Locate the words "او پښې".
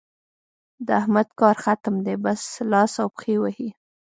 3.03-3.35